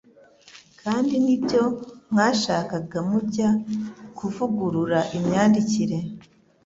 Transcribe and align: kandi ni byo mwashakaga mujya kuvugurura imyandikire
kandi 0.81 1.13
ni 1.25 1.35
byo 1.43 1.63
mwashakaga 2.11 2.97
mujya 3.09 3.49
kuvugurura 4.17 4.99
imyandikire 5.17 5.97